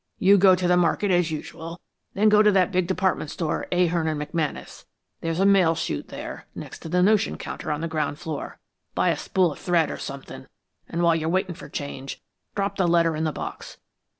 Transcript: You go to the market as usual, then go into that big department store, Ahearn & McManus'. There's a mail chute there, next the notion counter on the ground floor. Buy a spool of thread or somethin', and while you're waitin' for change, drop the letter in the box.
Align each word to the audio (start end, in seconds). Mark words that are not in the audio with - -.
You 0.17 0.39
go 0.39 0.55
to 0.55 0.67
the 0.67 0.77
market 0.77 1.11
as 1.11 1.29
usual, 1.29 1.79
then 2.15 2.27
go 2.29 2.39
into 2.39 2.51
that 2.53 2.71
big 2.71 2.87
department 2.87 3.29
store, 3.29 3.67
Ahearn 3.71 4.07
& 4.07 4.17
McManus'. 4.17 4.85
There's 5.19 5.39
a 5.39 5.45
mail 5.45 5.75
chute 5.75 6.07
there, 6.07 6.47
next 6.55 6.89
the 6.89 7.03
notion 7.03 7.37
counter 7.37 7.71
on 7.71 7.81
the 7.81 7.87
ground 7.87 8.17
floor. 8.17 8.57
Buy 8.95 9.09
a 9.09 9.15
spool 9.15 9.51
of 9.51 9.59
thread 9.59 9.91
or 9.91 9.99
somethin', 9.99 10.47
and 10.89 11.03
while 11.03 11.15
you're 11.15 11.29
waitin' 11.29 11.53
for 11.53 11.69
change, 11.69 12.19
drop 12.55 12.77
the 12.77 12.87
letter 12.87 13.15
in 13.15 13.25
the 13.25 13.31
box. 13.31 13.77